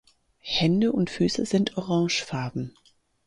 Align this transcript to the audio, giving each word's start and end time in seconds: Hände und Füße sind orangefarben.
Hände 0.39 0.93
und 0.93 1.11
Füße 1.11 1.45
sind 1.45 1.77
orangefarben. 1.77 2.73